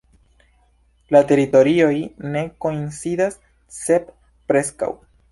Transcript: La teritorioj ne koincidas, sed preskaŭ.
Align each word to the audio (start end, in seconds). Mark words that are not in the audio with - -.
La 1.15 1.19
teritorioj 1.31 1.91
ne 2.35 2.41
koincidas, 2.65 3.37
sed 3.81 4.09
preskaŭ. 4.53 4.89